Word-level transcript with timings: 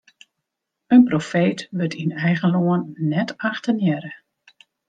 In 0.95 1.03
profeet 1.09 1.59
wurdt 1.77 1.99
yn 2.03 2.13
eigen 2.27 2.51
lân 2.55 2.83
net 3.11 3.29
achtenearre. 3.49 4.11